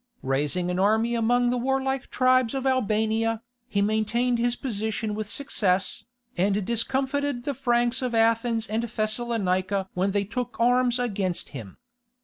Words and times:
Raising 0.23 0.71
an 0.71 0.79
army 0.79 1.13
among 1.13 1.51
the 1.51 1.59
warlike 1.59 2.09
tribes 2.09 2.55
of 2.55 2.65
Albania, 2.65 3.43
he 3.67 3.83
maintained 3.83 4.39
his 4.39 4.55
position 4.55 5.13
with 5.13 5.29
success, 5.29 6.05
and 6.35 6.65
discomfited 6.65 7.43
the 7.43 7.53
Franks 7.53 8.01
of 8.01 8.15
Athens 8.15 8.65
and 8.65 8.81
Thessalonica 8.81 9.89
when 9.93 10.09
they 10.09 10.23
took 10.23 10.59
arms 10.59 10.97
against 10.97 11.49
him. 11.49 11.77